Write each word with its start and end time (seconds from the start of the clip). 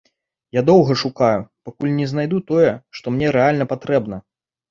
Я 0.57 0.61
доўга 0.69 0.93
шукаю, 1.01 1.41
пакуль 1.67 1.91
не 1.99 2.07
знайду 2.13 2.39
тое, 2.49 2.71
што 3.01 3.13
мне 3.17 3.27
рэальна 3.37 3.65
патрэбна. 3.75 4.17